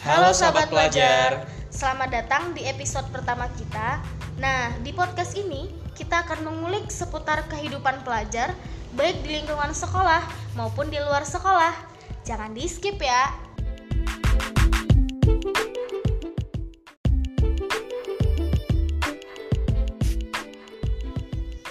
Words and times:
Halo 0.00 0.32
sahabat 0.32 0.72
pelajar. 0.72 1.44
Selamat 1.68 2.08
datang 2.08 2.56
di 2.56 2.64
episode 2.64 3.04
pertama 3.12 3.52
kita. 3.52 4.00
Nah, 4.40 4.72
di 4.80 4.96
podcast 4.96 5.36
ini 5.36 5.68
kita 5.92 6.24
akan 6.24 6.48
mengulik 6.48 6.88
seputar 6.88 7.44
kehidupan 7.52 8.00
pelajar 8.00 8.56
baik 8.96 9.20
di 9.20 9.36
lingkungan 9.36 9.76
sekolah 9.76 10.24
maupun 10.56 10.88
di 10.88 10.96
luar 10.96 11.20
sekolah. 11.28 11.76
Jangan 12.24 12.56
di-skip 12.56 12.96
ya. 12.96 13.28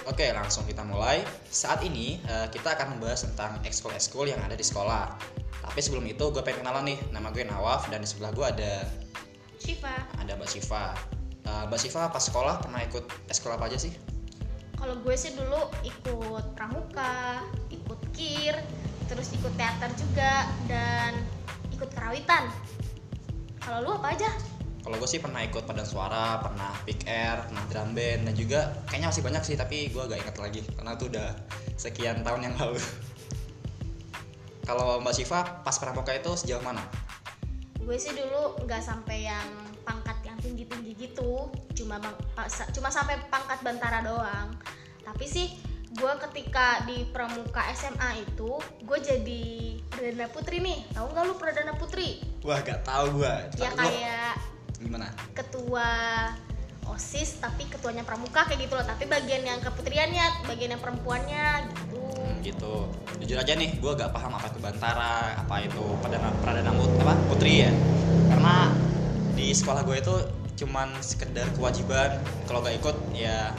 Oke, 0.05 0.30
langsung 0.38 0.70
kita 0.70 0.86
mulai. 0.86 1.25
Saat 1.50 1.82
ini 1.82 2.21
eh, 2.30 2.46
kita 2.54 2.77
akan 2.77 2.93
membahas 2.93 3.25
tentang 3.25 3.57
ekskul-ekskul 3.66 4.30
yang 4.30 4.38
ada 4.46 4.54
di 4.54 4.62
sekolah. 4.62 5.38
Tapi 5.59 5.80
sebelum 5.84 6.05
itu 6.08 6.26
gue 6.31 6.41
pengen 6.44 6.63
kenalan 6.63 6.95
nih. 6.95 6.98
Nama 7.12 7.27
gue 7.31 7.44
Nawaf 7.45 7.88
dan 7.91 8.04
di 8.04 8.08
sebelah 8.08 8.31
gue 8.31 8.45
ada 8.45 8.73
Shiva, 9.59 9.95
ada 10.16 10.32
Mbak 10.40 10.49
Siva. 10.49 10.95
Eh, 11.44 11.63
Mbak 11.68 11.80
Siva 11.80 12.08
pas 12.08 12.23
sekolah 12.23 12.63
pernah 12.63 12.80
ikut 12.84 13.04
ekskul 13.27 13.52
apa 13.52 13.68
aja 13.68 13.76
sih? 13.76 13.91
kalau 14.80 14.95
gue 15.04 15.16
sih 15.20 15.35
dulu 15.35 15.68
ikut 15.84 16.55
pramuka, 16.55 17.44
ikut 17.68 17.99
kir, 18.16 18.55
terus 19.12 19.27
ikut 19.35 19.52
teater 19.59 19.91
juga 19.99 20.48
dan 20.72 21.20
ikut 21.76 21.91
kerawitan. 21.91 22.48
Kalau 23.60 23.84
lu 23.84 23.91
apa 23.99 24.16
aja? 24.16 24.32
Kalau 24.80 24.96
gue 24.96 25.10
sih 25.12 25.20
pernah 25.20 25.44
ikut 25.44 25.68
padan 25.68 25.84
suara, 25.84 26.40
pernah 26.40 26.71
pick 26.88 27.04
air, 27.04 27.44
pernah 27.44 27.63
drum 27.68 27.91
band 27.91 28.32
dan 28.32 28.34
juga 28.40 28.71
kayaknya 28.88 29.12
masih 29.12 29.23
banyak 29.27 29.44
sih 29.44 29.55
tapi 29.60 29.91
gue 29.91 29.99
gak 29.99 30.20
ingat 30.23 30.38
lagi 30.40 30.62
karena 30.71 30.91
itu 30.96 31.05
udah 31.12 31.30
sekian 31.76 32.23
tahun 32.23 32.48
yang 32.48 32.55
lalu. 32.55 32.80
Kalau 34.70 35.02
Mbak 35.02 35.14
Siva 35.18 35.41
pas 35.66 35.73
pramuka 35.82 36.13
itu 36.13 36.30
sejauh 36.38 36.62
mana? 36.62 36.85
gue 37.90 37.98
sih 37.98 38.13
dulu 38.13 38.54
nggak 38.70 38.85
sampai 38.85 39.26
yang 39.26 39.49
pangkat 39.82 40.13
yang 40.21 40.38
tinggi 40.38 40.70
tinggi 40.70 40.93
gitu 40.93 41.49
cuma 41.74 41.98
bang, 41.98 42.13
cuma 42.70 42.93
sampai 42.93 43.18
pangkat 43.34 43.66
bantara 43.66 44.05
doang 44.05 44.54
tapi 45.02 45.26
sih 45.26 45.58
gue 45.98 46.13
ketika 46.30 46.85
di 46.85 47.10
pramuka 47.10 47.66
SMA 47.74 48.30
itu 48.30 48.62
gue 48.85 48.99
jadi 49.02 49.46
perdana 49.90 50.30
putri 50.30 50.62
nih 50.62 50.86
tahu 50.93 51.08
nggak 51.10 51.24
lu 51.26 51.34
perdana 51.41 51.74
putri 51.82 52.21
Wah 52.46 52.62
gak 52.62 52.86
tahu 52.86 53.26
gue. 53.26 53.34
ya 53.58 53.74
kayak 53.74 54.38
gimana? 54.77 55.10
ketua 55.34 55.90
osis 56.93 57.41
tapi 57.41 57.65
ketuanya 57.74 58.05
pramuka 58.05 58.46
kayak 58.46 58.70
gitu 58.70 58.77
loh 58.77 58.86
tapi 58.86 59.10
bagian 59.10 59.41
yang 59.41 59.58
keputriannya 59.65 60.46
bagian 60.46 60.77
yang 60.77 60.82
perempuannya 60.82 61.74
gitu 61.74 62.09
gitu. 62.50 62.90
Jujur 63.22 63.38
aja 63.38 63.54
nih 63.54 63.78
gue 63.78 63.92
gak 63.94 64.09
paham 64.09 64.34
apa 64.34 64.50
itu 64.50 64.59
bantara 64.59 65.38
apa 65.38 65.56
itu 65.62 65.84
perdana 66.02 66.34
pradana 66.42 66.72
mut 66.74 66.90
apa? 67.06 67.14
Putri 67.30 67.66
ya. 67.66 67.72
Karena 68.34 68.74
di 69.38 69.53
sekolah 69.53 69.86
gue 69.86 69.97
itu 70.02 70.16
cuman 70.66 70.92
sekedar 71.00 71.47
kewajiban. 71.56 72.20
Kalau 72.50 72.59
gak 72.66 72.75
ikut 72.81 72.97
ya 73.14 73.53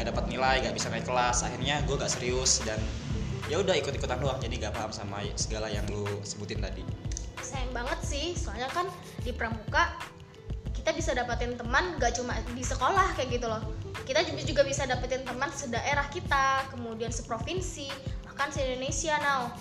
gak 0.00 0.10
dapat 0.10 0.24
nilai 0.32 0.64
gak 0.64 0.74
bisa 0.74 0.88
naik 0.88 1.04
kelas. 1.04 1.44
Akhirnya 1.44 1.84
gue 1.84 1.94
gak 1.94 2.10
serius 2.10 2.64
dan 2.64 2.80
ya 3.52 3.60
udah 3.60 3.76
ikut 3.76 3.92
ikutan 3.92 4.18
doang. 4.18 4.40
Jadi 4.40 4.58
gak 4.58 4.74
paham 4.74 4.90
sama 4.90 5.22
segala 5.36 5.68
yang 5.68 5.84
lu 5.92 6.06
sebutin 6.24 6.58
tadi. 6.64 6.82
Sayang 7.40 7.72
banget 7.76 8.00
sih 8.04 8.32
soalnya 8.36 8.68
kan 8.72 8.88
di 9.24 9.32
pramuka 9.32 9.96
kita 10.80 10.96
bisa 10.96 11.12
dapetin 11.12 11.60
teman 11.60 12.00
gak 12.00 12.16
cuma 12.16 12.32
di 12.56 12.64
sekolah 12.64 13.12
kayak 13.12 13.36
gitu 13.36 13.46
loh. 13.46 13.60
Kita 14.08 14.24
juga 14.26 14.64
bisa 14.64 14.88
dapetin 14.88 15.22
teman 15.22 15.52
sedaerah 15.52 16.08
kita 16.08 16.66
kemudian 16.72 17.12
seprovinsi 17.12 17.92
bahkan 18.40 18.56
se 18.56 18.64
Indonesia 18.64 19.20
now. 19.20 19.52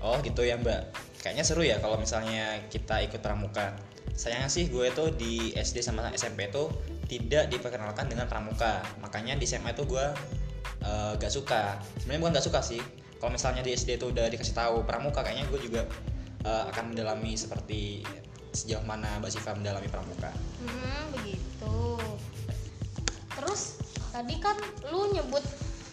Oh 0.00 0.16
gitu 0.24 0.48
ya 0.48 0.56
mbak. 0.56 0.96
Kayaknya 1.20 1.44
seru 1.44 1.60
ya 1.60 1.76
kalau 1.84 2.00
misalnya 2.00 2.64
kita 2.72 3.04
ikut 3.04 3.20
pramuka. 3.20 3.76
Sayangnya 4.16 4.48
sih 4.48 4.72
gue 4.72 4.88
tuh 4.96 5.12
di 5.12 5.52
SD 5.60 5.84
sama 5.84 6.08
SMP 6.16 6.48
tuh 6.48 6.72
tidak 7.04 7.52
diperkenalkan 7.52 8.08
dengan 8.08 8.32
pramuka. 8.32 8.80
Makanya 9.04 9.36
di 9.36 9.44
SMA 9.44 9.76
tuh 9.76 9.84
gue 9.84 10.06
eh, 10.88 11.12
gak 11.20 11.28
suka. 11.36 11.76
Sebenarnya 12.00 12.20
bukan 12.24 12.32
gak 12.40 12.46
suka 12.48 12.64
sih. 12.64 12.80
Kalau 13.20 13.28
misalnya 13.28 13.60
di 13.60 13.76
SD 13.76 14.00
tuh 14.00 14.08
udah 14.08 14.32
dikasih 14.32 14.56
tahu 14.56 14.88
pramuka 14.88 15.20
Kayaknya 15.20 15.52
gue 15.52 15.60
juga 15.60 15.84
eh, 16.48 16.64
akan 16.72 16.96
mendalami 16.96 17.36
seperti 17.36 18.00
sejauh 18.52 18.84
mana 18.84 19.18
Mbak 19.18 19.30
Siva 19.32 19.52
mendalami 19.56 19.88
pramuka? 19.88 20.30
Hmm 20.62 21.04
begitu. 21.16 21.98
Terus 23.32 23.80
tadi 24.12 24.36
kan 24.38 24.56
lu 24.92 25.12
nyebut 25.12 25.42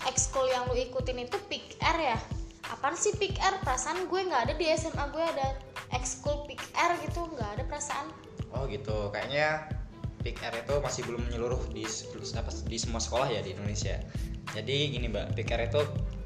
ekskul 0.07 0.47
yang 0.51 0.67
lu 0.67 0.75
ikutin 0.75 1.23
itu 1.23 1.39
pick 1.47 1.79
air 1.79 2.15
ya? 2.15 2.19
Apaan 2.69 2.93
sih 2.93 3.15
pick 3.17 3.39
air? 3.41 3.57
Perasaan 3.63 4.05
gue 4.05 4.21
nggak 4.27 4.51
ada 4.51 4.53
di 4.59 4.67
SMA 4.75 5.03
gue 5.09 5.23
ada 5.23 5.57
ekskul 5.95 6.45
pick 6.45 6.61
air 6.77 6.93
gitu 7.07 7.25
nggak 7.33 7.59
ada 7.59 7.63
perasaan. 7.65 8.11
Oh 8.49 8.65
gitu, 8.65 9.13
kayaknya 9.13 9.69
PIKR 10.19 10.67
itu 10.67 10.75
masih 10.83 11.01
belum 11.07 11.21
menyeluruh 11.29 11.61
di 11.71 11.87
apa, 12.35 12.51
di 12.67 12.77
semua 12.81 12.99
sekolah 12.99 13.29
ya 13.31 13.39
di 13.45 13.55
Indonesia. 13.55 14.01
Jadi 14.51 14.91
gini 14.91 15.07
mbak, 15.07 15.37
PIKR 15.37 15.69
itu 15.69 15.81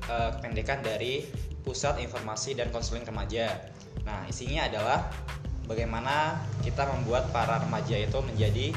eh, 0.07 0.29
kependekan 0.39 0.79
dari 0.81 1.27
Pusat 1.63 2.03
Informasi 2.03 2.55
dan 2.57 2.71
Konseling 2.71 3.07
Remaja. 3.07 3.71
Nah 4.03 4.27
isinya 4.27 4.67
adalah 4.67 5.07
bagaimana 5.65 6.39
kita 6.61 6.87
membuat 6.89 7.31
para 7.31 7.61
remaja 7.63 7.95
itu 7.99 8.19
menjadi 8.23 8.75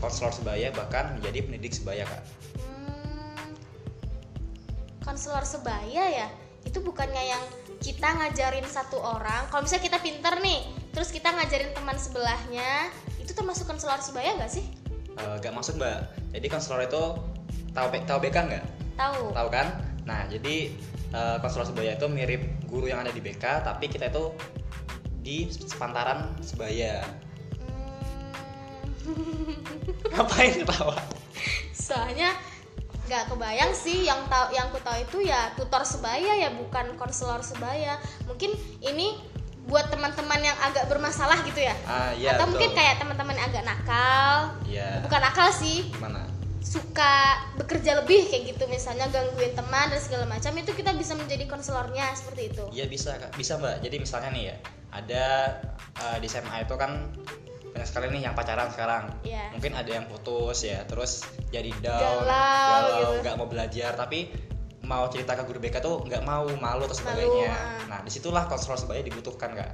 konselor 0.00 0.34
sebaya 0.34 0.72
bahkan 0.74 1.14
menjadi 1.18 1.46
pendidik 1.46 1.72
sebaya 1.76 2.02
kak. 2.08 2.22
Hmm, 2.58 3.50
konselor 5.04 5.44
sebaya 5.46 6.04
ya 6.08 6.28
itu 6.62 6.78
bukannya 6.78 7.34
yang 7.36 7.42
kita 7.82 8.06
ngajarin 8.06 8.66
satu 8.70 9.02
orang 9.02 9.50
kalau 9.50 9.66
misalnya 9.66 9.90
kita 9.90 9.98
pinter 9.98 10.34
nih 10.38 10.62
terus 10.94 11.10
kita 11.10 11.34
ngajarin 11.34 11.74
teman 11.74 11.98
sebelahnya 11.98 12.90
itu 13.18 13.34
termasuk 13.34 13.66
konselor 13.66 13.98
sebaya 13.98 14.38
nggak 14.38 14.50
sih 14.50 14.62
Eh, 15.12 15.34
gak 15.44 15.52
masuk 15.52 15.76
mbak. 15.76 16.08
Jadi 16.32 16.46
konselor 16.48 16.88
itu 16.88 17.02
tahu 17.76 17.86
tahu 18.08 18.18
BK 18.24 18.36
nggak? 18.48 18.64
tahu 18.96 19.32
Tahu 19.32 19.48
kan? 19.52 19.66
Nah, 20.08 20.24
jadi 20.28 20.72
eh, 21.12 21.36
konselor 21.44 21.68
sebaya 21.68 21.96
itu 21.96 22.06
mirip 22.08 22.42
guru 22.68 22.88
yang 22.88 23.04
ada 23.04 23.12
di 23.12 23.20
BK, 23.20 23.44
tapi 23.64 23.92
kita 23.92 24.08
itu 24.08 24.32
di 25.22 25.46
sepantaran 25.48 26.34
sebaya. 26.38 27.00
Ngapain 30.12 30.52
ketawa? 30.60 30.98
soalnya 31.72 32.30
nggak 33.10 33.28
kebayang 33.28 33.72
sih 33.74 34.06
yang 34.06 34.22
tahu 34.30 34.54
yang 34.54 34.70
ku 34.70 34.78
tahu 34.78 34.94
itu 34.96 35.18
ya 35.26 35.50
tutor 35.58 35.82
sebaya 35.82 36.38
ya 36.38 36.54
bukan 36.54 36.94
konselor 36.94 37.42
sebaya 37.42 37.98
mungkin 38.24 38.54
ini 38.78 39.18
buat 39.66 39.90
teman-teman 39.90 40.38
yang 40.40 40.54
agak 40.62 40.86
bermasalah 40.86 41.42
gitu 41.42 41.58
ya 41.60 41.74
Ah, 41.84 42.14
iya. 42.14 42.38
atau 42.38 42.46
betul. 42.46 42.50
mungkin 42.54 42.70
kayak 42.72 42.94
teman-teman 42.98 43.34
yang 43.34 43.46
agak 43.50 43.64
nakal 43.66 44.32
Iya. 44.64 44.88
bukan 45.02 45.20
nakal 45.20 45.48
sih 45.50 45.90
Gimana? 45.90 46.22
suka 46.62 47.14
bekerja 47.58 47.98
lebih 48.00 48.30
kayak 48.30 48.54
gitu 48.54 48.64
misalnya 48.70 49.10
gangguin 49.10 49.52
teman 49.52 49.90
dan 49.90 49.98
segala 49.98 50.24
macam 50.24 50.54
itu 50.54 50.70
kita 50.72 50.94
bisa 50.94 51.18
menjadi 51.18 51.44
konselornya 51.50 52.14
seperti 52.14 52.54
itu 52.54 52.64
Iya 52.70 52.86
bisa 52.86 53.18
kak, 53.18 53.34
bisa 53.34 53.58
mbak. 53.58 53.82
Jadi 53.82 53.96
misalnya 53.98 54.30
nih 54.30 54.44
ya, 54.46 54.56
ada 54.92 55.24
eh, 55.98 56.16
di 56.20 56.28
SMA 56.28 56.68
itu 56.68 56.76
kan 56.76 57.10
banyak 57.72 57.88
sekali 57.88 58.06
nih 58.12 58.28
yang 58.28 58.34
pacaran 58.36 58.68
sekarang. 58.68 59.08
Iya. 59.24 59.48
Mungkin 59.56 59.72
ada 59.72 59.90
yang 59.90 60.04
putus 60.06 60.68
ya, 60.68 60.84
terus 60.84 61.24
jadi 61.48 61.72
down, 61.80 62.28
Galau 62.28 63.00
gitu. 63.00 63.12
nggak 63.24 63.36
mau 63.40 63.48
belajar, 63.48 63.96
tapi 63.96 64.28
mau 64.84 65.08
cerita 65.08 65.32
ke 65.32 65.42
guru 65.48 65.58
BK 65.62 65.80
tuh 65.80 66.04
nggak 66.04 66.22
mau, 66.22 66.44
malu 66.60 66.84
atau 66.84 66.96
sebagainya. 66.96 67.48
ah. 67.48 67.80
Nah 67.88 67.98
di 68.04 68.10
situlah 68.12 68.44
konselor 68.44 68.76
sebaya 68.76 69.00
dibutuhkan 69.00 69.56
kak. 69.56 69.72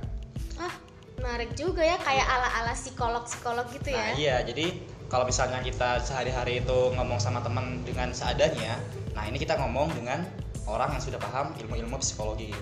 ah 0.59 0.75
menarik 1.19 1.55
juga 1.55 1.83
ya 1.83 1.99
kayak 1.99 2.27
ala-ala 2.27 2.75
psikolog 2.75 3.23
psikolog 3.27 3.67
gitu 3.75 3.91
Nah 3.91 4.15
ya 4.15 4.15
iya, 4.15 4.37
jadi 4.47 4.75
kalau 5.11 5.27
misalnya 5.27 5.59
kita 5.63 6.03
sehari-hari 6.03 6.63
itu 6.63 6.79
ngomong 6.95 7.19
sama 7.19 7.43
teman 7.43 7.83
dengan 7.83 8.15
seadanya, 8.15 8.79
nah 9.17 9.27
ini 9.27 9.39
kita 9.41 9.59
ngomong 9.59 9.91
dengan 9.99 10.23
orang 10.69 10.95
yang 10.95 11.03
sudah 11.03 11.19
paham 11.19 11.57
ilmu-ilmu 11.59 11.97
psikologi. 11.99 12.53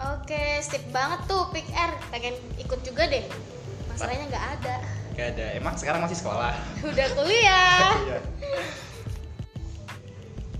Oke 0.00 0.42
sip 0.62 0.82
banget 0.90 1.20
tuh 1.30 1.50
pick 1.54 1.66
R 1.70 1.92
pengen 2.10 2.34
ikut 2.58 2.80
juga 2.82 3.06
deh 3.06 3.24
masalahnya 3.90 4.26
nggak 4.30 4.46
ada 4.60 4.76
Gak 5.14 5.38
ada, 5.38 5.46
emang 5.54 5.78
sekarang 5.78 6.02
masih 6.02 6.18
sekolah. 6.18 6.50
udah 6.90 7.08
kuliah 7.14 7.94
Iya. 8.10 8.18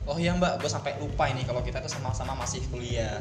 Oh 0.06 0.14
iya 0.20 0.30
mbak, 0.36 0.62
gue 0.62 0.70
sampai 0.70 0.94
lupa 1.02 1.26
ini 1.26 1.42
kalau 1.42 1.58
kita 1.64 1.82
tuh 1.82 1.90
sama-sama 1.90 2.38
masih 2.38 2.62
kuliah. 2.70 3.18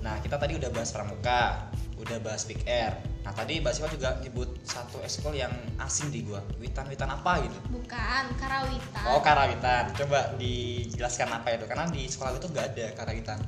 Nah 0.00 0.18
kita 0.24 0.40
tadi 0.40 0.56
udah 0.56 0.72
bahas 0.72 0.90
pramuka, 0.90 1.68
udah 2.00 2.16
bahas 2.24 2.48
big 2.48 2.64
air. 2.64 2.96
Nah 3.24 3.32
tadi 3.32 3.60
Mbak 3.60 3.72
Siva 3.76 3.88
juga 3.92 4.10
nyebut 4.20 4.56
satu 4.64 5.00
ekskul 5.04 5.36
yang 5.36 5.52
asing 5.80 6.08
di 6.08 6.24
gua. 6.24 6.40
Witan-witan 6.60 7.08
apa 7.12 7.40
gitu? 7.44 7.56
bukan 7.72 8.24
karawitan 8.36 9.04
Oh 9.08 9.20
karawitan. 9.20 9.92
Coba 9.96 10.32
dijelaskan 10.40 11.28
apa 11.28 11.56
itu? 11.56 11.64
Karena 11.68 11.84
di 11.88 12.08
sekolah 12.08 12.36
itu 12.36 12.48
nggak 12.52 12.66
ada 12.72 12.86
karawitan. 12.96 13.38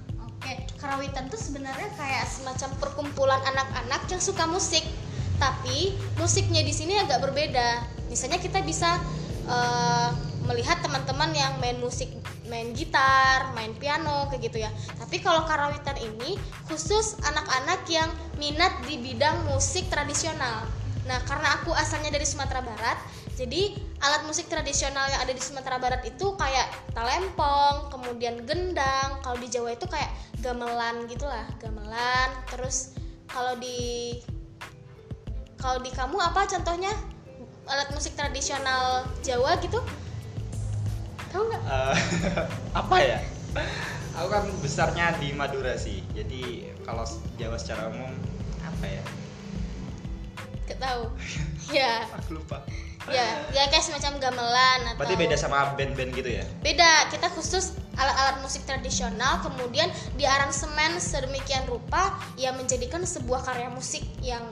Oke, 0.47 0.79
karawitan 0.79 1.27
tuh 1.27 1.43
sebenarnya 1.43 1.91
kayak 1.99 2.23
semacam 2.31 2.71
perkumpulan 2.79 3.43
anak-anak 3.51 4.07
yang 4.07 4.23
suka 4.23 4.47
musik. 4.47 4.87
Tapi 5.43 5.99
musiknya 6.23 6.63
di 6.63 6.71
sini 6.71 6.95
agak 6.95 7.19
berbeda. 7.19 7.83
Misalnya 8.07 8.39
kita 8.39 8.63
bisa 8.63 8.95
eh, 9.51 10.09
melihat 10.47 10.79
teman-teman 10.87 11.35
yang 11.35 11.59
main 11.59 11.83
musik 11.83 12.15
main 12.47 12.71
gitar 12.79 13.51
main 13.59 13.75
piano 13.75 14.31
kayak 14.31 14.47
gitu 14.47 14.63
ya 14.63 14.71
tapi 15.03 15.19
kalau 15.19 15.43
karawitan 15.43 15.99
ini 15.99 16.39
khusus 16.71 17.19
anak-anak 17.27 17.83
yang 17.91 18.07
minat 18.39 18.71
di 18.87 19.03
bidang 19.03 19.51
musik 19.51 19.91
tradisional 19.91 20.63
nah 21.11 21.19
karena 21.27 21.59
aku 21.59 21.75
asalnya 21.75 22.15
dari 22.15 22.23
Sumatera 22.23 22.63
Barat 22.63 22.95
jadi 23.37 23.77
alat 24.01 24.25
musik 24.25 24.49
tradisional 24.49 25.13
yang 25.13 25.21
ada 25.21 25.29
di 25.29 25.43
Sumatera 25.45 25.77
Barat 25.77 26.01
itu 26.09 26.33
kayak 26.41 26.73
talempong 26.97 27.93
kemudian 27.93 28.49
gendang. 28.49 29.21
Kalau 29.21 29.37
di 29.37 29.53
Jawa 29.53 29.77
itu 29.77 29.85
kayak 29.85 30.09
gamelan 30.41 31.05
gitulah 31.05 31.45
gamelan. 31.61 32.33
Terus 32.49 32.97
kalau 33.29 33.53
di 33.61 34.17
kalau 35.61 35.85
di 35.85 35.93
kamu 35.93 36.17
apa 36.17 36.49
contohnya? 36.49 36.97
Alat 37.69 37.93
musik 37.93 38.17
tradisional 38.17 39.05
Jawa 39.21 39.61
gitu? 39.61 39.85
Tahu 41.29 41.43
nggak? 41.53 41.63
Eh, 41.69 41.97
apa 42.81 42.97
ya? 43.05 43.21
Aku 44.17 44.33
kan 44.33 44.49
besarnya 44.65 45.13
di 45.21 45.37
Madura 45.37 45.77
sih. 45.77 46.01
Jadi 46.17 46.73
kalau 46.89 47.05
Jawa 47.37 47.61
secara 47.61 47.93
umum 47.93 48.17
apa 48.65 48.87
ya? 48.89 49.05
Gak 50.73 50.81
tahu. 50.81 51.05
Ya. 51.67 52.07
Aku 52.15 52.39
lupa 52.39 52.63
ya 53.07 53.27
ya 53.55 53.63
kayak 53.71 53.85
semacam 53.87 54.13
gamelan 54.19 54.81
atau 54.93 54.99
berarti 54.99 55.15
beda 55.15 55.37
sama 55.39 55.75
band-band 55.79 56.11
gitu 56.15 56.31
ya? 56.43 56.45
Beda 56.63 57.07
kita 57.11 57.31
khusus 57.33 57.79
alat-alat 57.95 58.43
musik 58.43 58.67
tradisional 58.67 59.41
kemudian 59.47 59.89
diaransemen 60.19 60.99
sedemikian 60.99 61.65
rupa 61.71 62.19
yang 62.35 62.59
menjadikan 62.59 63.01
sebuah 63.07 63.47
karya 63.47 63.71
musik 63.71 64.03
yang 64.21 64.43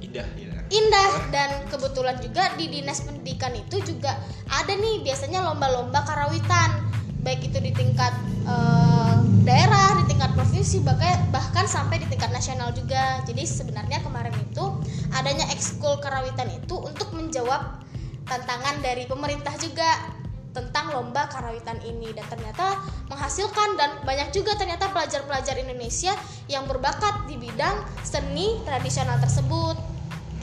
indah 0.00 0.24
gitu 0.36 0.48
indah. 0.68 1.10
Dan 1.32 1.50
kebetulan 1.72 2.16
juga 2.20 2.52
di 2.54 2.68
dinas 2.68 3.02
pendidikan 3.04 3.52
itu 3.56 3.80
juga 3.84 4.16
ada 4.48 4.72
nih 4.72 5.04
biasanya 5.04 5.44
lomba-lomba 5.44 6.04
karawitan. 6.04 6.88
Baik 7.24 7.50
itu 7.50 7.58
di 7.58 7.72
tingkat 7.74 8.14
eh, 8.46 9.14
daerah 9.42 9.98
di 9.98 10.04
tingkat 10.06 10.32
provinsi 10.38 10.80
bahkan 10.86 11.18
bahkan 11.34 11.66
sampai 11.66 12.00
di 12.00 12.06
tingkat 12.08 12.30
nasional 12.30 12.70
juga. 12.72 13.20
Jadi 13.26 13.42
sebenarnya 13.44 14.00
kemarin 14.04 14.32
itu 14.38 14.64
adanya 15.12 15.48
ekskul 15.50 15.98
karawitan 15.98 16.48
itu 16.52 16.76
untuk 16.78 17.10
menjawab 17.16 17.87
tantangan 18.28 18.84
dari 18.84 19.08
pemerintah 19.08 19.56
juga 19.56 20.14
tentang 20.52 20.92
lomba 20.92 21.28
karawitan 21.28 21.80
ini. 21.82 22.12
Dan 22.12 22.24
ternyata 22.28 22.78
menghasilkan 23.08 23.74
dan 23.80 23.90
banyak 24.04 24.30
juga 24.30 24.54
ternyata 24.54 24.92
pelajar-pelajar 24.92 25.56
Indonesia 25.58 26.12
yang 26.46 26.68
berbakat 26.68 27.26
di 27.26 27.40
bidang 27.40 27.84
seni 28.04 28.60
tradisional 28.68 29.18
tersebut. 29.18 29.76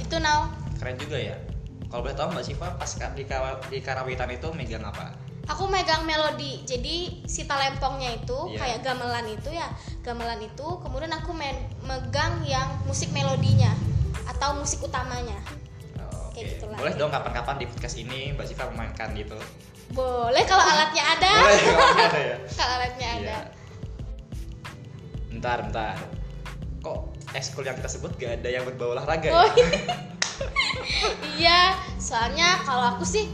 Gitu 0.02 0.18
now 0.20 0.66
keren 0.86 1.02
juga 1.02 1.18
ya. 1.18 1.38
Kalau 1.90 2.02
boleh 2.06 2.18
tahu 2.18 2.28
mbak 2.36 2.44
Siva 2.46 2.68
pas 2.76 2.92
di, 2.92 3.24
di 3.72 3.80
karawitan 3.80 4.30
itu 4.30 4.48
megang 4.54 4.84
apa? 4.84 5.16
Aku 5.50 5.70
megang 5.70 6.06
melodi. 6.06 6.66
Jadi 6.66 7.26
si 7.30 7.46
talempongnya 7.46 8.18
itu 8.18 8.54
Iya. 8.54 8.58
kayak 8.62 8.80
gamelan 8.82 9.26
itu 9.30 9.50
ya. 9.54 9.70
Gamelan 10.02 10.42
itu 10.42 10.68
kemudian 10.82 11.14
aku 11.14 11.34
megang 11.86 12.42
yang 12.46 12.82
musik 12.90 13.14
melodinya 13.14 13.74
atau 14.26 14.58
musik 14.58 14.82
utamanya 14.82 15.38
Kayak 16.36 16.48
gitulah. 16.54 16.78
boleh 16.78 16.94
dong 16.94 17.08
kapan-kapan 17.10 17.56
di 17.56 17.66
podcast 17.66 17.96
ini 17.96 18.36
Mbak 18.36 18.46
Siva 18.46 18.64
memainkan 18.70 19.10
gitu. 19.14 19.40
boleh 19.88 20.44
kalau 20.44 20.66
alatnya 20.72 21.04
ada 21.08 21.32
Boleh 21.40 21.60
kalau 21.62 21.88
ada 21.96 22.20
ya. 22.20 22.38
kalau 22.58 22.74
alatnya 22.76 23.08
ada 23.10 23.24
Iya. 23.24 23.40
Bentar, 25.30 25.58
bentar. 25.62 25.96
Kok 26.80 27.00
ekskul 27.32 27.64
yang 27.64 27.76
kita 27.76 27.88
sebut 27.88 28.12
gak 28.16 28.40
ada 28.40 28.50
yang 28.50 28.64
berbau 28.64 28.92
olahraga 28.92 29.28
Oh, 29.30 29.48
ya? 29.50 29.68
iya 31.36 31.62
soalnya 32.02 32.60
kalau 32.62 32.96
aku 32.96 33.04
sih 33.04 33.28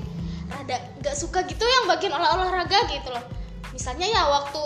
rada 0.48 0.77
nggak 1.00 1.13
suka 1.13 1.42
gitu 1.44 1.62
yang 1.62 1.86
bagian 1.86 2.12
olah 2.12 2.36
olahraga 2.36 2.86
gitu 2.88 3.07
loh 3.07 3.24
misalnya 3.71 4.06
ya 4.06 4.21
waktu 4.24 4.62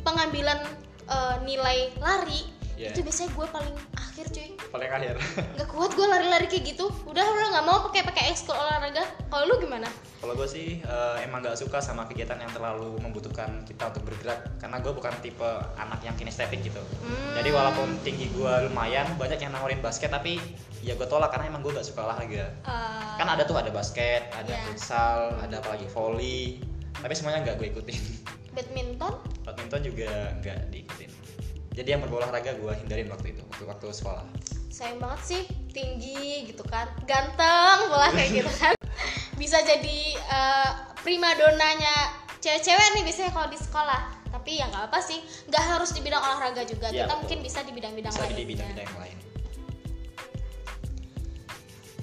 pengambilan 0.00 0.58
eh, 1.04 1.36
nilai 1.42 1.92
lari 1.96 2.42
Iya. 2.78 2.94
itu 2.94 3.02
biasanya 3.02 3.30
gue 3.34 3.46
paling 3.50 3.76
akhir 3.92 4.26
cuy 4.30 4.48
Paling 4.68 4.90
akhir. 4.90 5.14
nggak 5.58 5.68
kuat 5.68 5.90
gue 5.92 6.06
lari-lari 6.06 6.46
kayak 6.46 6.64
gitu 6.68 6.86
udah 7.04 7.24
udah 7.26 7.46
nggak 7.50 7.66
mau 7.66 7.82
pakai 7.90 8.06
pakai 8.06 8.30
ekskul 8.30 8.54
olahraga 8.54 9.02
kalau 9.26 9.50
lu 9.50 9.58
gimana 9.58 9.90
Kalau 10.18 10.34
gue 10.34 10.46
sih 10.46 10.78
eh, 10.78 11.16
emang 11.22 11.42
gak 11.42 11.54
suka 11.54 11.78
sama 11.78 12.02
kegiatan 12.04 12.34
yang 12.36 12.50
terlalu 12.50 12.98
membutuhkan 12.98 13.62
kita 13.62 13.86
untuk 13.86 14.02
bergerak 14.04 14.46
karena 14.58 14.78
gue 14.78 14.90
bukan 14.90 15.14
tipe 15.18 15.46
anak 15.74 16.02
yang 16.02 16.14
kinestetik 16.14 16.58
gitu. 16.60 16.82
Hmm. 17.02 17.34
Jadi 17.34 17.50
walaupun 17.50 17.98
tinggi 18.02 18.26
gue 18.28 18.52
lumayan 18.66 19.06
banyak 19.14 19.38
yang 19.38 19.50
nawarin 19.50 19.78
basket 19.78 20.10
tapi 20.10 20.38
ya 20.82 20.94
gue 20.94 21.06
tolak 21.06 21.30
karena 21.30 21.50
emang 21.50 21.62
gue 21.62 21.70
gak 21.70 21.86
suka 21.86 22.02
olahraga. 22.02 22.50
Eh, 22.50 23.14
Kan 23.14 23.26
ada 23.26 23.42
tuh 23.42 23.58
ada 23.58 23.70
basket, 23.70 24.26
ada 24.30 24.50
Iya. 24.50 24.62
futsal, 24.66 25.38
ada 25.38 25.58
apalagi 25.58 25.86
volley. 25.88 26.62
Tapi 26.94 27.14
semuanya 27.14 27.42
nggak 27.44 27.56
gue 27.56 27.68
ikutin. 27.70 27.98
badminton 28.58 29.14
Badminton 29.46 29.80
juga 29.86 30.34
nggak 30.42 30.58
diikutin. 30.70 31.10
Jadi 31.78 31.88
yang 31.88 32.02
berbau 32.02 32.18
olahraga 32.18 32.52
gue 32.52 32.72
hindarin 32.76 33.06
waktu 33.06 33.32
itu 33.32 33.42
waktu 33.46 33.64
waktu 33.64 33.86
sekolah. 33.92 34.26
sayang 34.68 34.98
banget 34.98 35.20
sih 35.24 35.42
tinggi 35.68 36.46
gitu 36.46 36.62
kan 36.62 36.86
ganteng 37.02 37.78
pula 37.86 38.10
kayak 38.10 38.30
gitu 38.36 38.52
kan 38.52 38.74
bisa 39.40 39.58
jadi 39.60 39.98
eh, 40.14 40.70
primadonanya 41.00 41.94
cewek-cewek 42.38 42.88
nih 42.92 43.02
biasanya 43.02 43.30
kalau 43.32 43.48
di 43.48 43.58
sekolah 43.58 44.00
tapi 44.28 44.50
ya 44.54 44.66
nggak 44.66 44.86
apa 44.86 44.98
sih 45.00 45.18
nggak 45.46 45.64
harus 45.68 45.90
di 45.90 46.00
bidang 46.00 46.20
olahraga 46.20 46.62
juga 46.62 46.90
Iya, 46.90 46.94
kita 47.00 47.06
betul. 47.08 47.18
mungkin 47.18 47.38
bisa 47.40 47.58
di 47.60 47.72
bidang-bidang 47.72 48.12
Bisa 48.12 48.26
di 48.28 48.44
bidang-bidang 48.44 48.86
yang 48.86 48.98
lain. 48.98 49.16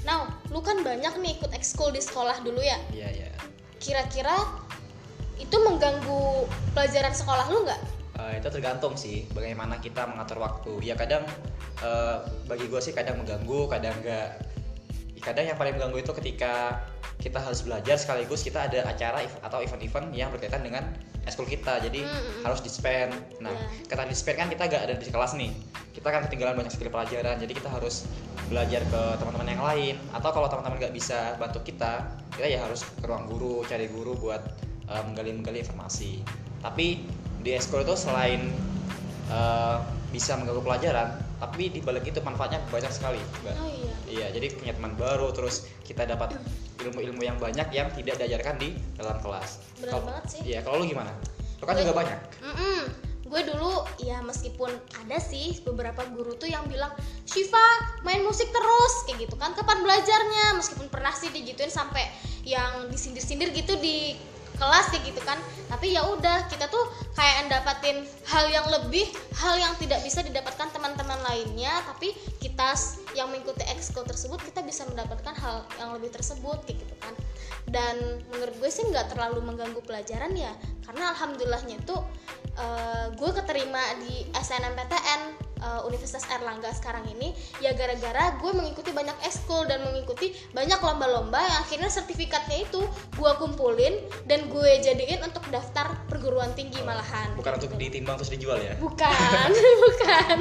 nah 0.04 0.18
lu 0.48 0.60
kan 0.60 0.78
banyak 0.82 1.14
nih 1.18 1.32
ikut 1.34 1.52
ekskul 1.52 1.90
di 1.90 2.00
sekolah 2.00 2.38
dulu 2.40 2.60
ya 2.60 2.76
Iya 2.92 3.08
iya. 3.10 3.30
kira-kira 3.78 4.36
itu 5.38 5.56
mengganggu 5.58 6.44
pelajaran 6.72 7.12
sekolah 7.12 7.46
lu 7.48 7.64
nggak 7.64 7.82
Eh, 8.26 8.42
itu 8.42 8.50
tergantung 8.50 8.98
sih 8.98 9.30
bagaimana 9.38 9.78
kita 9.78 10.10
mengatur 10.10 10.42
waktu. 10.42 10.82
Ya 10.82 10.98
kadang 10.98 11.30
eh, 11.86 12.18
bagi 12.50 12.66
gue 12.66 12.82
sih 12.82 12.94
kadang 12.96 13.22
mengganggu, 13.22 13.70
kadang 13.70 13.94
enggak. 14.02 14.42
Kadang 15.22 15.46
yang 15.46 15.58
paling 15.58 15.78
mengganggu 15.78 16.02
itu 16.02 16.14
ketika 16.22 16.82
kita 17.22 17.42
harus 17.42 17.66
belajar 17.66 17.98
sekaligus 17.98 18.46
kita 18.46 18.70
ada 18.70 18.86
acara 18.86 19.24
atau 19.42 19.58
event-event 19.62 20.14
yang 20.14 20.30
berkaitan 20.30 20.62
dengan 20.62 20.86
eskul 21.26 21.46
kita. 21.46 21.82
Jadi 21.82 22.06
Mm-mm. 22.06 22.46
harus 22.46 22.62
dispen. 22.62 23.10
Nah, 23.42 23.54
Iya. 23.54 23.90
kata 23.90 24.06
dispen 24.06 24.38
kan 24.38 24.48
kita 24.50 24.70
gak 24.70 24.84
ada 24.90 24.94
di 24.98 25.06
kelas 25.10 25.34
nih. 25.34 25.50
Kita 25.94 26.14
kan 26.14 26.26
ketinggalan 26.30 26.54
banyak 26.60 26.74
sekali 26.74 26.94
pelajaran. 26.94 27.42
Jadi 27.42 27.54
kita 27.58 27.70
harus 27.74 28.06
belajar 28.50 28.86
ke 28.86 29.02
teman-teman 29.18 29.48
yang 29.50 29.64
lain. 29.66 29.96
Atau 30.14 30.30
kalau 30.30 30.46
teman-teman 30.46 30.78
nggak 30.78 30.94
bisa 30.94 31.34
bantu 31.42 31.66
kita, 31.66 32.06
kita 32.36 32.46
ya 32.46 32.62
harus 32.62 32.86
ke 32.86 33.06
ruang 33.08 33.26
guru, 33.26 33.66
cari 33.66 33.90
guru 33.90 34.14
buat 34.20 34.42
eh, 34.86 35.02
menggali-menggali 35.10 35.66
informasi. 35.66 36.22
Tapi 36.62 37.08
di 37.46 37.54
eskul 37.54 37.86
itu 37.86 37.94
selain 37.94 38.50
eh, 39.30 39.78
bisa 40.10 40.34
mengganggu 40.34 40.64
pelajaran, 40.64 41.08
tapi 41.38 41.70
di 41.70 41.80
balik 41.80 42.08
itu 42.08 42.18
manfaatnya 42.20 42.64
banyak 42.72 42.90
sekali, 42.90 43.20
Mbak. 43.44 43.56
oh 43.56 43.70
iya 43.70 43.94
Iya, 44.06 44.28
jadi 44.32 44.48
punya 44.54 44.74
teman 44.74 44.94
baru, 44.96 45.30
terus 45.30 45.66
kita 45.84 46.06
dapat 46.06 46.40
ilmu-ilmu 46.80 47.20
yang 47.20 47.36
banyak 47.36 47.68
yang 47.70 47.90
tidak 47.92 48.16
diajarkan 48.18 48.56
di 48.56 48.78
dalam 48.96 49.18
kelas. 49.20 49.60
Benar 49.78 49.92
Kalau- 49.92 50.06
banget 50.08 50.26
sih. 50.30 50.40
Iya, 50.46 50.60
kalau 50.62 50.80
lu 50.80 50.88
gimana? 50.88 51.12
Lu 51.60 51.66
kan 51.66 51.76
Gue- 51.76 51.84
juga 51.84 51.94
banyak. 52.00 52.20
Mm-mm. 52.42 52.82
Gue 53.26 53.42
dulu 53.42 53.74
ya 54.00 54.22
meskipun 54.22 54.70
ada 54.72 55.18
sih 55.18 55.58
beberapa 55.66 56.06
guru 56.14 56.38
tuh 56.38 56.46
yang 56.46 56.62
bilang 56.70 56.94
Shiva 57.26 57.66
main 58.06 58.22
musik 58.22 58.46
terus 58.48 58.94
kayak 59.10 59.26
gitu 59.26 59.36
kan 59.36 59.52
kapan 59.52 59.82
belajarnya 59.82 60.54
meskipun 60.56 60.88
pernah 60.88 61.10
sih 61.10 61.34
digituin 61.34 61.74
sampai 61.74 62.06
yang 62.46 62.86
disindir-sindir 62.88 63.50
gitu 63.50 63.82
di 63.82 64.14
kelas 64.56 64.92
kayak 64.92 65.04
gitu 65.12 65.22
kan. 65.24 65.38
Tapi 65.70 65.96
ya 65.96 66.08
udah 66.08 66.48
kita 66.48 66.72
tuh 66.72 66.84
kayak 67.14 67.52
dapatin 67.52 68.08
hal 68.28 68.46
yang 68.50 68.66
lebih 68.72 69.08
hal 69.38 69.56
yang 69.60 69.74
tidak 69.78 70.02
bisa 70.02 70.24
didapatkan 70.24 70.72
teman-teman 70.72 71.20
lainnya. 71.28 71.84
Tapi 71.86 72.16
kita 72.40 72.74
yang 73.14 73.32
mengikuti 73.32 73.64
ekskul 73.68 74.08
tersebut 74.08 74.42
kita 74.42 74.64
bisa 74.64 74.88
mendapatkan 74.88 75.36
hal 75.36 75.68
yang 75.78 75.92
lebih 75.96 76.12
tersebut 76.16 76.64
gitu 76.68 76.96
kan. 77.04 77.14
Dan 77.66 78.24
menurut 78.32 78.56
gue 78.62 78.72
sih 78.72 78.86
nggak 78.88 79.12
terlalu 79.12 79.44
mengganggu 79.44 79.82
pelajaran 79.84 80.32
ya. 80.34 80.54
Karena 80.88 81.12
alhamdulillahnya 81.12 81.82
itu 81.82 81.98
eh, 82.56 83.06
gue 83.14 83.32
keterima 83.36 83.82
di 84.06 84.24
SNMPTN 84.32 85.35
Universitas 85.86 86.26
Erlangga 86.34 86.74
sekarang 86.74 87.06
ini 87.14 87.32
ya 87.62 87.78
gara-gara 87.78 88.36
gue 88.42 88.52
mengikuti 88.52 88.90
banyak 88.92 89.16
ekskul 89.24 89.70
dan 89.70 89.86
mengikuti 89.86 90.34
banyak 90.52 90.82
lomba-lomba 90.82 91.40
yang 91.40 91.58
akhirnya 91.62 91.90
sertifikatnya 91.94 92.66
itu 92.66 92.82
gue 93.16 93.32
kumpulin 93.38 94.02
dan 94.26 94.50
gue 94.50 94.72
jadiin 94.82 95.22
untuk 95.22 95.46
daftar 95.54 95.94
perguruan 96.10 96.52
tinggi 96.58 96.82
malahan. 96.82 97.34
Bukan 97.38 97.62
untuk 97.62 97.78
ditimbang 97.78 98.18
terus 98.18 98.34
dijual 98.34 98.60
ya? 98.60 98.74
bukan 98.82 99.50
bukan 99.86 100.36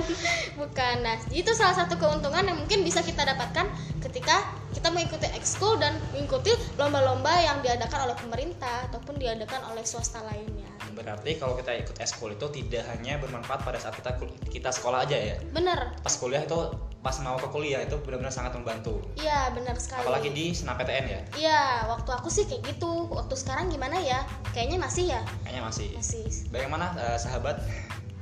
bukan. 0.58 0.96
Nah 1.04 1.16
itu 1.30 1.50
salah 1.52 1.76
satu 1.76 2.00
keuntungan 2.00 2.44
yang 2.44 2.58
mungkin 2.58 2.82
bisa 2.82 3.04
kita 3.04 3.22
dapatkan 3.24 3.68
ketika 4.00 4.42
kita 4.74 4.90
mengikuti 4.90 5.30
ekskul 5.32 5.78
dan 5.78 5.96
mengikuti 6.10 6.50
lomba-lomba 6.74 7.30
yang 7.40 7.62
diadakan 7.62 8.10
oleh 8.10 8.16
pemerintah 8.18 8.90
ataupun 8.90 9.16
diadakan 9.16 9.72
oleh 9.72 9.86
swasta 9.86 10.20
lainnya. 10.26 10.66
Berarti 10.92 11.38
kalau 11.38 11.54
kita 11.54 11.74
ikut 11.78 11.96
eskul 12.02 12.34
itu 12.34 12.46
tidak 12.50 12.84
hanya 12.90 13.22
bermanfaat 13.22 13.62
pada 13.62 13.78
saat 13.78 13.94
kita 13.94 14.18
kita 14.50 14.70
sekolah 14.74 15.06
aja 15.06 15.16
ya? 15.16 15.36
Bener. 15.54 15.94
Pas 16.02 16.14
kuliah 16.18 16.42
itu 16.42 16.58
pas 17.04 17.14
mau 17.20 17.36
ke 17.36 17.48
kuliah 17.52 17.84
itu 17.84 18.00
benar-benar 18.00 18.32
sangat 18.32 18.56
membantu. 18.56 18.98
Iya 19.20 19.52
benar 19.52 19.76
sekali. 19.76 20.08
Apalagi 20.08 20.30
di 20.32 20.56
senam 20.56 20.74
PTN 20.80 21.04
ya? 21.06 21.20
Iya 21.36 21.60
waktu 21.92 22.10
aku 22.10 22.28
sih 22.32 22.48
kayak 22.48 22.74
gitu. 22.74 23.08
Waktu 23.12 23.34
sekarang 23.36 23.68
gimana 23.70 24.00
ya? 24.00 24.26
Kayaknya 24.56 24.78
masih 24.80 25.04
ya? 25.12 25.20
Kayaknya 25.44 25.62
masih. 25.68 25.88
Masih. 25.94 26.24
Bagaimana 26.48 26.96
uh, 26.96 27.18
sahabat? 27.20 27.60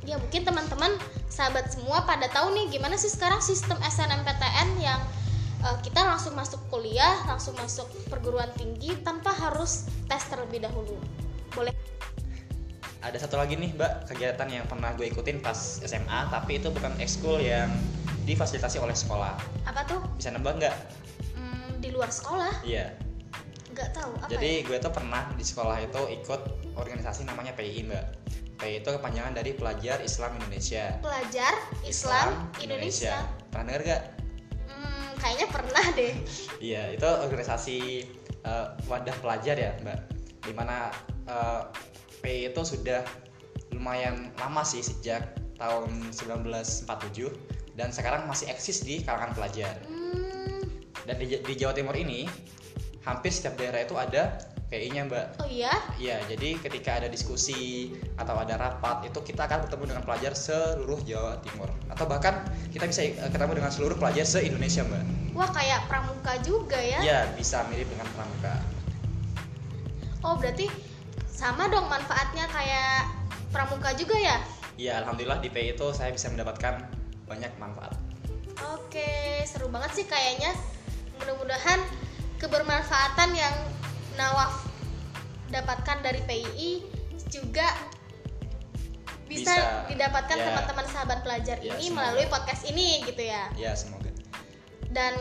Ya 0.02 0.18
mungkin 0.18 0.42
teman-teman 0.42 0.98
sahabat 1.30 1.70
semua 1.70 2.02
pada 2.02 2.26
tahu 2.26 2.50
nih 2.58 2.74
gimana 2.74 2.98
sih 2.98 3.06
sekarang 3.06 3.38
sistem 3.38 3.78
SNMPTN 3.78 4.82
yang 4.82 4.98
uh, 5.62 5.78
kita 5.80 6.02
langsung 6.02 6.34
masuk 6.34 6.60
kuliah 6.68 7.22
langsung 7.24 7.54
masuk 7.56 7.86
perguruan 8.10 8.50
tinggi 8.58 8.98
tanpa 9.00 9.30
harus 9.32 9.86
tes 10.10 10.22
terlebih 10.28 10.62
dahulu. 10.62 10.98
Boleh? 11.54 11.72
Ada 13.02 13.26
satu 13.26 13.34
lagi 13.34 13.58
nih 13.58 13.74
mbak 13.74 14.06
kegiatan 14.06 14.46
yang 14.46 14.66
pernah 14.70 14.94
gue 14.94 15.10
ikutin 15.10 15.42
pas 15.42 15.82
SMA 15.82 16.30
tapi 16.30 16.62
itu 16.62 16.70
bukan 16.70 16.94
ekskul 17.02 17.42
yang 17.42 17.70
difasilitasi 18.22 18.78
oleh 18.78 18.94
sekolah. 18.94 19.34
Apa 19.66 19.82
tuh? 19.86 19.98
Bisa 20.14 20.30
nebak 20.30 20.62
nggak? 20.62 20.76
Hmm, 21.34 21.82
di 21.82 21.90
luar 21.90 22.10
sekolah? 22.14 22.62
Iya. 22.62 22.94
Nggak 23.72 23.88
tahu 23.96 24.12
apa 24.20 24.28
jadi 24.28 24.62
ya? 24.62 24.66
gue 24.68 24.76
tuh 24.84 24.92
pernah 24.92 25.24
di 25.34 25.42
sekolah 25.42 25.80
itu 25.82 26.02
ikut 26.22 26.40
organisasi 26.78 27.26
namanya 27.26 27.56
PI 27.58 27.90
mbak. 27.90 28.04
PI 28.62 28.86
itu 28.86 28.90
kepanjangan 28.94 29.34
dari 29.34 29.58
pelajar 29.58 29.98
Islam 29.98 30.38
Indonesia. 30.38 30.94
Pelajar 31.02 31.54
Islam, 31.82 32.46
Indonesia. 32.62 33.18
Indonesia. 33.18 33.50
pernah 33.50 33.64
denger 33.66 33.82
gak? 33.82 34.21
Kayaknya 35.22 35.46
pernah 35.54 35.84
deh. 35.94 36.14
Iya 36.58 36.98
itu 36.98 37.06
organisasi 37.06 37.78
uh, 38.42 38.74
wadah 38.90 39.14
pelajar 39.22 39.54
ya 39.54 39.72
mbak. 39.86 39.98
Di 40.42 40.50
mana 40.50 40.90
uh, 41.30 41.70
PI 42.18 42.50
itu 42.50 42.62
sudah 42.66 43.06
lumayan 43.70 44.34
lama 44.42 44.66
sih 44.66 44.82
sejak 44.82 45.38
tahun 45.56 46.10
1947 46.10 47.78
dan 47.78 47.94
sekarang 47.94 48.26
masih 48.26 48.50
eksis 48.50 48.82
di 48.82 49.00
kalangan 49.06 49.30
pelajar. 49.32 49.78
hmm, 49.86 50.66
Dan 51.06 51.14
di, 51.22 51.38
di 51.38 51.54
Jawa 51.54 51.72
Timur 51.72 51.94
ini 51.94 52.26
hampir 53.06 53.30
setiap 53.30 53.54
daerah 53.58 53.82
itu 53.86 53.94
ada 53.94 54.51
PI-nya 54.72 55.04
mbak. 55.04 55.26
oh 55.36 55.46
iya 55.46 55.68
Iya, 56.00 56.16
jadi 56.26 56.56
ketika 56.58 56.96
ada 56.96 57.06
diskusi 57.06 57.92
atau 58.16 58.32
ada 58.34 58.56
rapat 58.56 59.04
itu 59.04 59.20
kita 59.20 59.44
akan 59.44 59.68
bertemu 59.68 59.84
dengan 59.92 60.02
pelajar 60.02 60.32
seluruh 60.32 61.04
Jawa 61.04 61.36
Timur 61.44 61.68
atau 61.86 62.08
bahkan 62.08 62.40
kita 62.72 62.88
bisa 62.88 63.04
eh, 63.04 63.28
ketemu 63.28 63.60
dengan 63.60 63.68
seluruh 63.68 63.94
pelajar 63.94 64.24
se 64.24 64.40
Indonesia 64.40 64.80
mbak. 64.82 65.04
wah 65.32 65.48
kayak 65.48 65.84
pramuka 65.86 66.32
juga 66.40 66.80
ya 66.80 66.98
Iya, 66.98 67.18
bisa 67.36 67.68
mirip 67.68 67.86
dengan 67.86 68.08
pramuka. 68.10 68.54
oh 70.22 70.34
berarti 70.34 70.72
sama 71.26 71.68
dong 71.68 71.86
manfaatnya 71.86 72.48
kayak 72.48 73.12
pramuka 73.50 73.92
juga 73.92 74.16
ya 74.16 74.40
Iya, 74.72 75.04
alhamdulillah 75.04 75.36
di 75.38 75.52
PI 75.52 75.76
itu 75.76 75.92
saya 75.92 76.08
bisa 76.10 76.32
mendapatkan 76.32 76.80
banyak 77.28 77.52
manfaat. 77.60 77.92
Oke, 78.72 79.04
seru 79.44 79.68
banget 79.68 79.92
sih 79.92 80.06
kayaknya. 80.08 80.48
Mudah-mudahan 81.20 81.76
kebermanfaatan 82.40 83.36
yang 83.36 83.52
Nawaf 84.14 84.68
dapatkan 85.48 86.00
dari 86.00 86.20
PII 86.24 86.72
juga 87.28 87.68
bisa, 89.28 89.48
Bisa, 89.48 89.88
didapatkan 89.88 90.36
ya. 90.36 90.44
teman-teman 90.44 90.86
sahabat 90.88 91.18
pelajar 91.24 91.56
Ya, 91.60 91.72
ini 91.72 91.88
semoga. 91.88 91.96
melalui 92.12 92.26
podcast 92.28 92.62
ini 92.68 93.00
gitu 93.04 93.22
ya. 93.24 93.48
Ya, 93.56 93.72
semoga. 93.72 94.12
Dan 94.92 95.16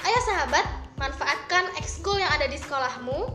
ayo 0.00 0.18
sahabat, 0.22 0.62
manfaatkan 0.94 1.74
ekskul 1.74 2.14
yang 2.14 2.30
ada 2.30 2.46
di 2.46 2.54
sekolahmu. 2.54 3.26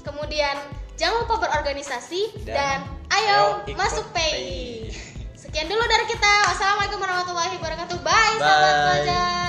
Kemudian 0.00 0.56
jangan 0.96 1.28
lupa 1.28 1.44
berorganisasi 1.44 2.46
dan, 2.48 2.56
Dan 2.56 2.78
ayo, 3.12 3.60
ayo 3.68 3.76
masuk 3.76 4.08
PI. 4.16 4.32
PI. 4.32 4.64
Sekian 5.36 5.68
dulu 5.68 5.84
dari 5.84 6.08
kita. 6.08 6.32
Wassalamualaikum 6.48 6.96
warahmatullahi 6.96 7.52
wabarakatuh. 7.60 7.98
Bye, 8.00 8.36
sahabat 8.40 8.72
Bye. 8.72 8.84
pelajar. 8.86 9.45